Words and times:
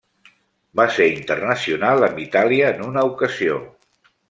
Va 0.79 0.85
ser 0.95 1.05
internacional 1.17 2.07
amb 2.09 2.23
Itàlia 2.25 2.73
en 2.77 2.83
una 2.89 3.05
ocasió. 3.13 3.61